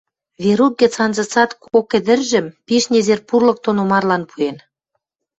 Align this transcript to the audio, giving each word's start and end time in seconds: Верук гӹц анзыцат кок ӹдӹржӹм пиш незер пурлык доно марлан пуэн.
Верук 0.43 0.73
гӹц 0.81 0.95
анзыцат 1.03 1.51
кок 1.65 1.87
ӹдӹржӹм 1.97 2.45
пиш 2.65 2.83
незер 2.91 3.19
пурлык 3.27 3.57
доно 3.65 3.83
марлан 3.91 4.23
пуэн. 4.29 4.57